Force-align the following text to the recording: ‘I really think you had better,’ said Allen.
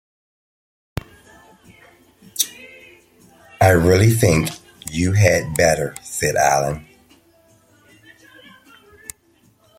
‘I 3.61 3.69
really 3.69 4.09
think 4.09 4.49
you 4.89 5.11
had 5.11 5.53
better,’ 5.55 5.93
said 6.01 6.35
Allen. 6.35 6.87